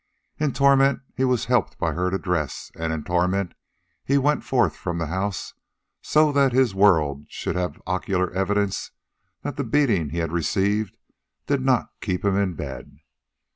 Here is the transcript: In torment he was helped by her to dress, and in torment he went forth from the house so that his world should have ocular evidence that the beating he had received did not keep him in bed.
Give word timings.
In 0.39 0.51
torment 0.51 1.01
he 1.15 1.23
was 1.23 1.45
helped 1.45 1.77
by 1.77 1.91
her 1.93 2.09
to 2.09 2.17
dress, 2.17 2.71
and 2.75 2.91
in 2.91 3.03
torment 3.03 3.53
he 4.03 4.17
went 4.17 4.43
forth 4.43 4.75
from 4.75 4.97
the 4.97 5.05
house 5.05 5.53
so 6.01 6.31
that 6.31 6.53
his 6.53 6.73
world 6.73 7.25
should 7.29 7.55
have 7.55 7.79
ocular 7.85 8.31
evidence 8.33 8.89
that 9.43 9.57
the 9.57 9.63
beating 9.63 10.09
he 10.09 10.17
had 10.17 10.31
received 10.31 10.97
did 11.45 11.61
not 11.61 11.91
keep 12.01 12.25
him 12.25 12.35
in 12.35 12.55
bed. 12.55 12.97